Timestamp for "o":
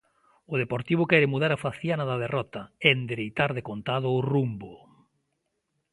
0.51-0.55, 4.17-4.23